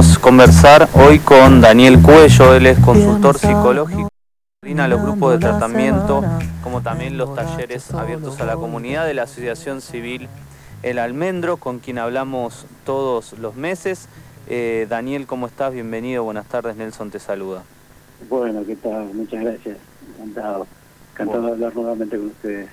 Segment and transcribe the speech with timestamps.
[0.00, 4.08] Queremos conversar hoy con Daniel Cuello, él es consultor psicológico,
[4.58, 6.24] coordina los grupos de tratamiento,
[6.62, 10.30] como también los talleres abiertos a la comunidad de la Asociación Civil
[10.82, 14.08] El Almendro, con quien hablamos todos los meses.
[14.48, 15.74] Eh, Daniel, ¿cómo estás?
[15.74, 17.62] Bienvenido, buenas tardes, Nelson te saluda.
[18.26, 19.12] Bueno, ¿qué tal?
[19.12, 19.76] Muchas gracias,
[20.14, 20.66] encantado,
[21.12, 22.70] encantado de hablar nuevamente con ustedes.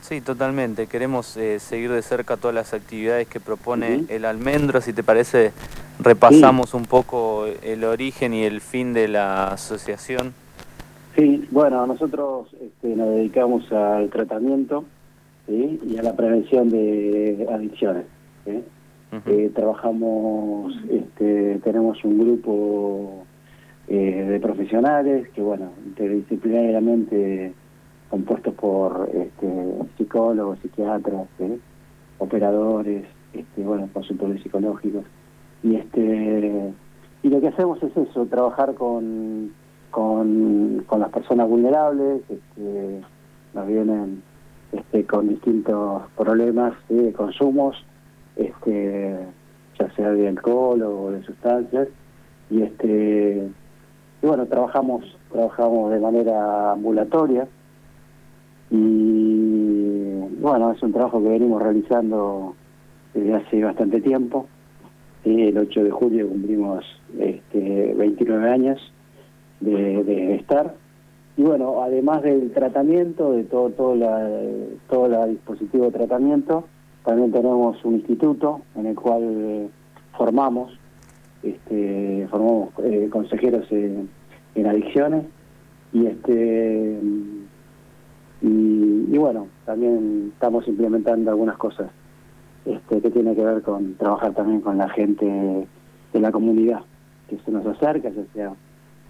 [0.00, 0.86] Sí, totalmente.
[0.86, 4.80] Queremos eh, seguir de cerca todas las actividades que propone el Almendro.
[4.80, 5.52] Si te parece,
[5.98, 10.32] repasamos un poco el origen y el fin de la asociación.
[11.16, 14.84] Sí, bueno, nosotros este, nos dedicamos al tratamiento
[15.48, 18.04] y a la prevención de adicciones.
[19.26, 23.24] Eh, trabajamos, este, tenemos un grupo
[23.88, 27.54] eh, de profesionales que, bueno, interdisciplinariamente
[28.10, 31.28] compuestos por este, psicólogos, psiquiatras,
[32.18, 35.04] operadores, este, bueno, consultores psicológicos.
[35.62, 36.72] Y este
[37.22, 39.52] y lo que hacemos es eso, trabajar con,
[39.90, 43.00] con, las personas vulnerables, este,
[43.52, 44.22] nos vienen
[44.70, 47.84] este, con distintos problemas de consumos,
[48.36, 49.18] este,
[49.78, 51.88] ya sea de alcohol o de sustancias,
[52.48, 53.50] y este
[54.22, 57.48] y bueno, trabajamos, trabajamos de manera ambulatoria,
[58.70, 59.36] y
[60.40, 62.54] bueno, es un trabajo que venimos realizando
[63.14, 64.46] desde hace bastante tiempo.
[65.24, 66.84] El 8 de julio cumplimos
[67.18, 68.92] este, 29 años
[69.60, 70.74] de, estar.
[71.36, 74.28] Y bueno, además del tratamiento, de todo, todo, la,
[74.88, 76.64] todo el dispositivo de tratamiento,
[77.04, 79.68] también tenemos un instituto en el cual eh,
[80.16, 80.78] formamos,
[81.42, 85.24] este, formamos eh, consejeros en adicciones
[85.92, 87.00] y este
[88.48, 91.90] y, bueno, también estamos implementando algunas cosas
[92.64, 95.66] este, que tiene que ver con trabajar también con la gente
[96.12, 96.82] de la comunidad
[97.28, 98.52] que se nos acerca, ya sea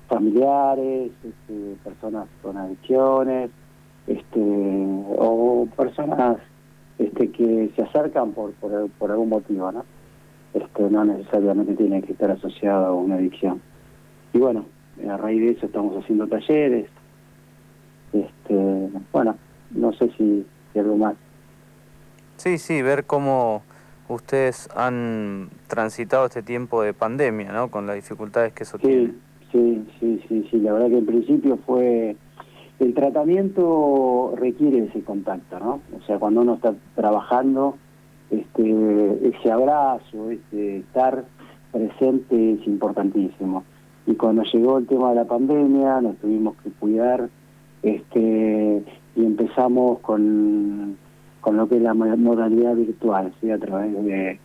[0.08, 3.50] familiares, este, personas con adicciones,
[4.06, 4.40] este,
[5.18, 6.38] o personas
[6.98, 9.84] este, que se acercan por, por, por algún motivo, ¿no?
[10.54, 13.60] Este, no necesariamente tiene que estar asociado a una adicción.
[14.32, 14.64] Y bueno,
[15.06, 16.88] a raíz de eso estamos haciendo talleres,
[18.20, 19.36] este, bueno,
[19.70, 20.46] no sé si,
[20.78, 21.14] algo más.
[22.36, 23.62] Sí, sí, ver cómo
[24.08, 27.70] ustedes han transitado este tiempo de pandemia, ¿no?
[27.70, 29.14] Con las dificultades que eso sí, tiene.
[29.52, 32.16] Sí, sí, sí, sí, la verdad que en principio fue...
[32.78, 35.80] El tratamiento requiere ese contacto, ¿no?
[35.96, 37.78] O sea, cuando uno está trabajando,
[38.30, 41.24] este, ese abrazo, este, estar
[41.72, 43.64] presente es importantísimo.
[44.06, 47.30] Y cuando llegó el tema de la pandemia, nos tuvimos que cuidar
[47.86, 48.82] este
[49.16, 50.96] y empezamos con,
[51.40, 53.50] con lo que es la modalidad virtual, ¿sí?
[53.50, 54.38] a través de...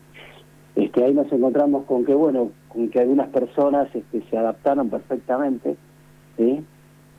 [0.75, 5.75] Este, ahí nos encontramos con que, bueno, con que algunas personas este, se adaptaron perfectamente,
[6.38, 6.63] ¿sí?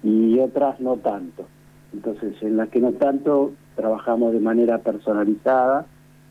[0.02, 1.46] y otras no tanto.
[1.92, 5.84] Entonces, en las que no tanto, trabajamos de manera personalizada,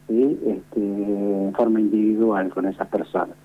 [0.08, 0.40] ¿sí?
[0.48, 3.36] este, en forma individual con esas personas.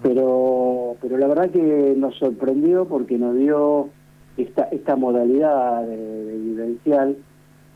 [0.00, 3.88] Pero pero la verdad que nos sorprendió porque nos dio
[4.36, 7.16] esta, esta modalidad de, vivencial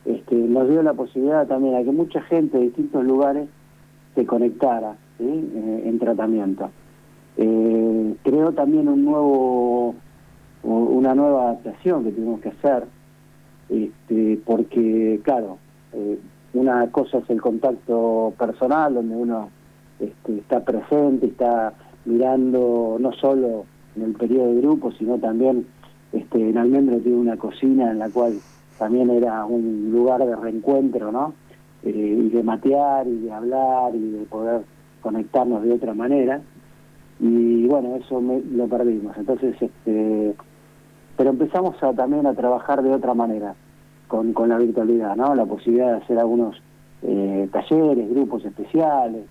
[0.04, 3.48] este, nos dio la posibilidad también a que mucha gente de distintos lugares
[4.14, 6.70] se conectara eh, en tratamiento.
[7.36, 9.94] Eh, creo también un nuevo
[10.62, 12.86] una nueva adaptación que tenemos que hacer,
[13.68, 15.58] este, porque claro,
[15.92, 16.18] eh,
[16.54, 19.50] una cosa es el contacto personal, donde uno
[20.00, 21.72] este, está presente, está
[22.04, 25.66] mirando no solo en el periodo de grupo, sino también
[26.16, 28.38] este, en Almendro tiene una cocina en la cual
[28.78, 31.34] también era un lugar de reencuentro, ¿no?
[31.82, 34.62] Eh, y de matear y de hablar y de poder
[35.00, 36.40] conectarnos de otra manera.
[37.20, 39.16] Y bueno, eso lo perdimos.
[39.16, 40.34] Entonces, este,
[41.16, 43.54] pero empezamos a, también a trabajar de otra manera
[44.08, 45.34] con, con la virtualidad, ¿no?
[45.34, 46.60] La posibilidad de hacer algunos
[47.02, 49.24] eh, talleres, grupos especiales,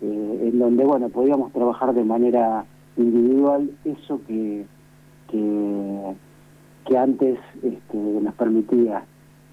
[0.00, 2.64] eh, en donde, bueno, podíamos trabajar de manera
[2.96, 4.64] individual eso que
[5.28, 9.04] que, antes este, nos permitía,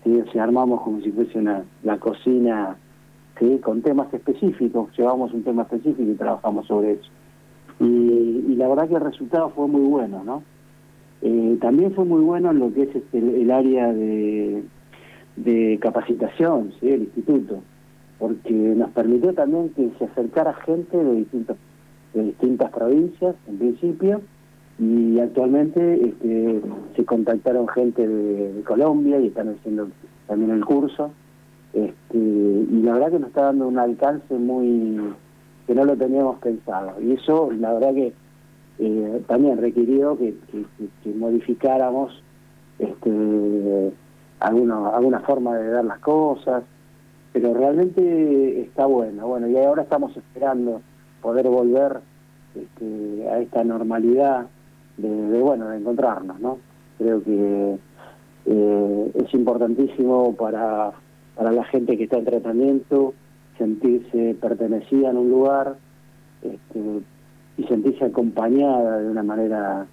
[0.04, 2.78] si armamos como si fuese una, la cocina
[3.40, 3.60] ¿sí?
[3.62, 7.10] con temas específicos, llevamos un tema específico y trabajamos sobre eso.
[7.80, 10.44] Y, la verdad que el resultado fue muy bueno, ¿no?
[11.22, 14.64] Eh, también fue muy bueno en lo que es este, el, área de,
[15.36, 16.90] de capacitación, ¿sí?
[16.90, 17.62] el instituto,
[18.20, 21.58] porque nos permitió también que se acercara gente de, distintos,
[22.14, 24.22] de distintas provincias, en principio,
[24.78, 26.62] y actualmente este,
[26.96, 29.90] se contactaron gente de, Colombia y están haciendo
[30.28, 31.12] también el curso
[31.74, 35.00] este, y la verdad que nos está dando un alcance muy
[35.68, 37.02] que no lo teníamos pensado.
[37.02, 38.14] Y eso, la verdad que
[38.80, 40.36] eh, también requirió que,
[41.16, 42.22] modificáramos
[42.80, 43.92] este,
[44.40, 46.64] alguna, alguna forma de ver las cosas,
[47.34, 49.28] pero realmente está bueno.
[49.28, 50.82] Bueno, y ahora estamos esperando
[51.22, 52.00] poder volver
[52.56, 54.48] este, a esta normalidad
[54.98, 56.58] de, bueno, de encontrarnos, ¿no?
[56.98, 57.78] Creo que
[58.46, 60.92] eh, es importantísimo para,
[61.36, 63.14] para la gente que está en tratamiento
[63.58, 65.78] sentirse pertenecida en un lugar
[66.42, 67.02] este,
[67.58, 69.86] y sentirse acompañada de una manera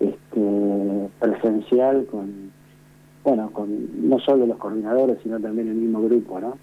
[0.00, 2.52] este, presencial con,
[3.24, 6.56] bueno, con no solo los coordinadores, sino también el mismo grupo, ¿no?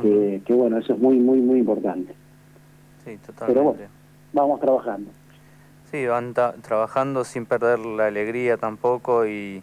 [0.00, 2.14] que, bueno, eso es muy, muy, muy importante.
[3.04, 3.46] Sí, totalmente.
[3.46, 3.80] Pero bueno,
[4.32, 5.10] vamos trabajando.
[5.92, 9.62] Sí, van trabajando sin perder la alegría tampoco y,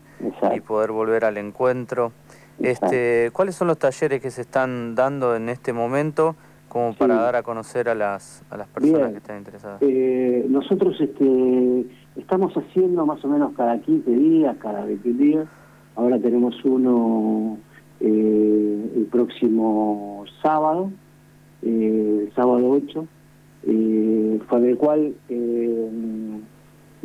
[0.56, 2.12] y poder volver al encuentro.
[2.60, 6.36] Este, ¿Cuáles son los talleres que se están dando en este momento
[6.68, 9.82] como para dar a conocer a las, a las personas que están interesadas?
[9.82, 11.86] Eh, nosotros este,
[12.16, 15.48] estamos haciendo más o menos cada 15 días, cada 20 días.
[15.96, 17.58] Ahora tenemos uno
[18.02, 20.92] eh, el próximo sábado,
[21.64, 23.08] eh, sábado 8,
[23.68, 25.90] eh, con el cual eh,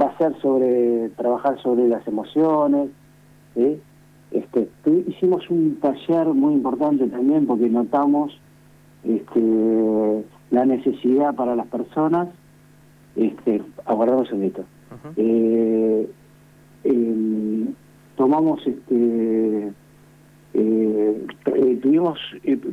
[0.00, 2.90] va a ser sobre trabajar sobre las emociones.
[4.30, 4.68] Este,
[5.06, 8.36] hicimos un taller muy importante también porque notamos
[9.04, 12.28] este, la necesidad para las personas.
[13.16, 14.64] Este, aguardamos un segundito.
[15.16, 16.08] Eh,
[16.84, 17.74] em,
[18.16, 19.72] tomamos este
[20.54, 21.26] eh,
[21.82, 22.18] tuvimos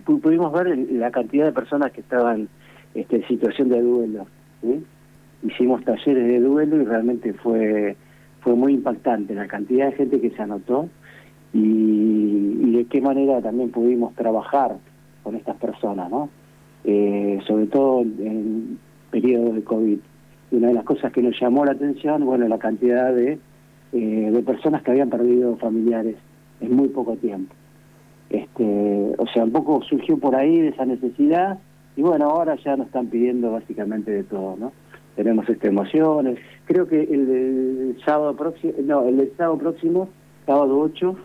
[0.05, 2.47] pudimos ver la cantidad de personas que estaban
[2.93, 4.25] este, situación de duelo.
[5.43, 7.95] Hicimos talleres de duelo y realmente fue,
[8.41, 10.89] fue muy impactante la cantidad de gente que se anotó
[11.53, 14.77] y, de qué manera también pudimos trabajar
[15.23, 16.29] con estas personas, ¿no?
[16.83, 18.79] Eh, sobre todo en
[19.11, 19.99] periodo de COVID.
[20.51, 23.37] una de las cosas que nos llamó la atención, bueno, la cantidad de,
[23.93, 26.15] eh, de personas que habían perdido familiares
[26.59, 27.53] en muy poco tiempo.
[28.29, 31.59] Este, o sea, un poco surgió por ahí de esa necesidad
[31.95, 34.71] y bueno, ahora ya nos están pidiendo básicamente de todo, ¿no?
[35.15, 36.39] Tenemos estas emociones.
[36.65, 40.09] Creo que el, sábado próximo, no, el sábado próximo,
[40.45, 41.15] sábado 8,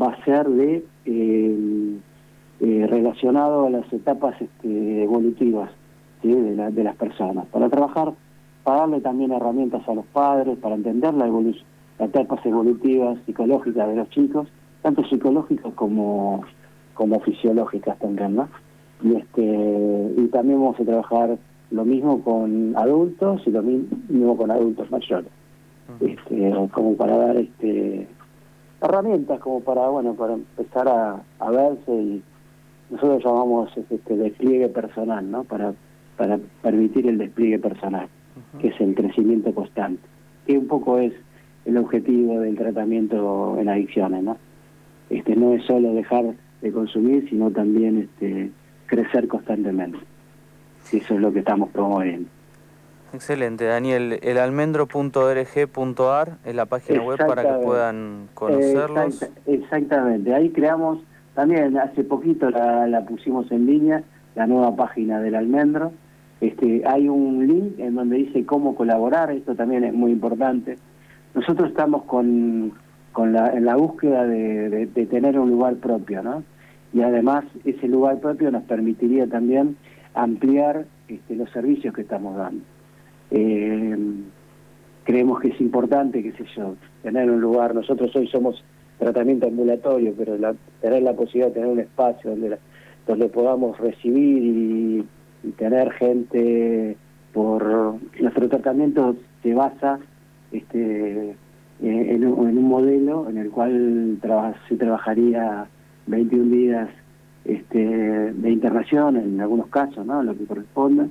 [0.00, 1.96] va a ser de eh,
[2.60, 5.70] eh, relacionado a las etapas este, evolutivas
[6.22, 7.46] de, de las personas.
[7.46, 8.12] Para trabajar,
[8.64, 13.96] para darle también herramientas a los padres, para entender la las etapas evolutivas psicológicas de
[13.96, 14.48] los chicos,
[14.82, 16.44] tanto psicológicas como,
[16.94, 18.48] como fisiológicas también, ¿no?
[19.02, 21.38] Y este y también vamos a trabajar
[21.70, 25.30] lo mismo con adultos y lo mismo con adultos mayores.
[26.00, 28.08] Este, como para dar este
[28.80, 32.22] herramientas como para bueno para empezar a, a verse y
[32.90, 35.74] nosotros llamamos este despliegue personal no para
[36.16, 38.08] para permitir el despliegue personal
[38.60, 40.02] que es el crecimiento constante
[40.46, 41.12] que un poco es
[41.64, 44.36] el objetivo del tratamiento en adicciones no
[45.08, 48.50] este no es solo dejar de consumir sino también este
[48.86, 49.98] crecer constantemente.
[50.92, 52.28] Eso es lo que estamos promoviendo.
[53.12, 54.18] Excelente, Daniel.
[54.22, 59.24] El almendro.org.ar es la página web para que puedan conocerlos.
[59.46, 60.98] exactamente, ahí creamos,
[61.34, 64.02] también hace poquito la, la, pusimos en línea,
[64.34, 65.92] la nueva página del almendro.
[66.40, 70.76] Este, hay un link en donde dice cómo colaborar, esto también es muy importante.
[71.34, 72.72] Nosotros estamos con,
[73.12, 76.42] con la, en la búsqueda de, de tener un lugar propio, ¿no?
[76.92, 79.76] Y además ese lugar propio nos permitiría también
[80.14, 82.64] ampliar este, los servicios que estamos dando.
[83.30, 83.96] Eh,
[85.04, 88.62] creemos que es importante, qué sé yo, tener un lugar, nosotros hoy somos
[88.98, 90.36] tratamiento ambulatorio, pero
[90.80, 92.58] tener la posibilidad de tener un espacio donde,
[93.06, 95.06] donde podamos recibir y,
[95.58, 96.96] tener gente
[97.32, 99.14] por nuestro tratamiento
[99.44, 100.00] se basa
[100.50, 101.36] este,
[101.80, 104.18] en, en, un modelo en el cual
[104.68, 105.68] se trabajaría
[106.06, 106.88] 21 días
[107.44, 110.22] este, de internación en algunos casos, ¿no?
[110.22, 111.06] Lo que corresponda,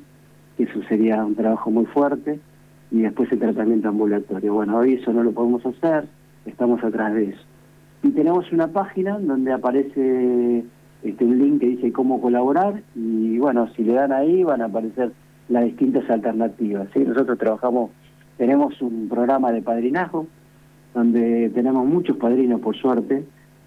[0.58, 2.40] que eso sería un trabajo muy fuerte,
[2.92, 4.54] y después el tratamiento ambulatorio.
[4.54, 6.06] Bueno, hoy eso no lo podemos hacer,
[6.46, 7.42] estamos atrás de eso.
[8.04, 10.64] Y tenemos una página donde aparece
[11.04, 14.66] este, un link que dice cómo colaborar, y bueno, si le dan ahí van a
[14.66, 15.12] aparecer
[15.50, 16.88] las distintas alternativas.
[16.96, 17.92] Nosotros trabajamos,
[18.38, 20.28] tenemos un programa de padrinazgo,
[20.94, 23.26] donde tenemos muchos padrinos por suerte,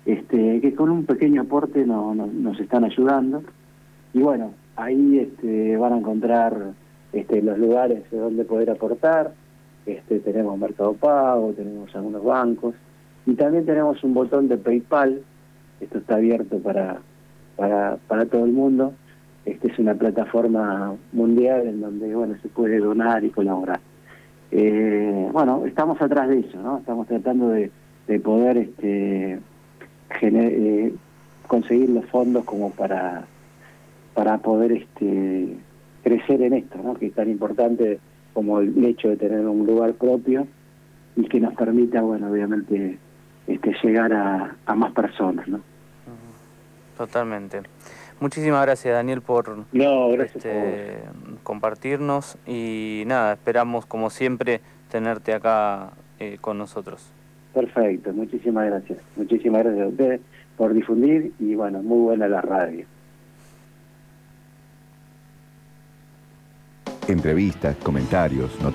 [0.09, 3.43] este, que con un pequeño aporte no, nos están ayudando.
[4.15, 6.73] Y bueno, ahí este, van a encontrar
[7.13, 9.33] este, los lugares donde poder aportar.
[9.85, 12.75] Este, tenemos Mercado Pago, tenemos algunos bancos
[13.27, 15.21] y también tenemos un botón de PayPal.
[15.79, 17.01] Esto está abierto para,
[17.57, 18.95] para, para todo el mundo.
[19.45, 23.81] Este es una plataforma mundial en donde bueno se puede donar y colaborar.
[24.53, 26.79] Eh, bueno, estamos atrás de eso, ¿no?
[26.79, 27.71] Estamos tratando de,
[28.21, 29.39] poder este,
[30.21, 30.95] eh,
[31.47, 33.25] conseguir los fondos como para
[34.15, 35.57] para poder este
[36.03, 36.95] crecer en esto, ¿no?
[36.95, 38.01] Que es tan importante
[38.33, 40.47] como el hecho de tener un lugar propio
[41.15, 42.99] y que nos permita, bueno, obviamente,
[43.47, 45.61] este, llegar a, a más personas, ¿no?
[46.97, 47.63] Totalmente.
[48.21, 50.99] Muchísimas gracias Daniel por, este,
[51.45, 54.61] compartirnos y nada, esperamos como siempre
[54.91, 57.13] tenerte acá eh, con nosotros.
[57.59, 59.01] Perfecto, muchísimas gracias.
[59.17, 60.21] Muchísimas gracias a ustedes
[60.57, 62.87] por difundir y bueno, muy buena la radio.
[67.09, 68.67] Entrevistas, comentarios, noticias.